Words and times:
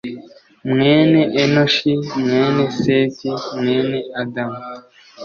mwene 0.69 1.21
enoshi, 1.41 1.91
mwene 2.23 2.63
seti, 2.81 3.29
mwene 3.59 3.99
adamu 4.21 4.61